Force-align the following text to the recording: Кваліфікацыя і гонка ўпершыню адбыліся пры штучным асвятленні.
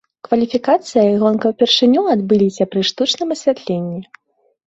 Кваліфікацыя 0.27 1.01
і 1.09 1.17
гонка 1.23 1.45
ўпершыню 1.51 2.01
адбыліся 2.13 2.63
пры 2.71 2.81
штучным 2.89 3.29
асвятленні. 3.35 4.01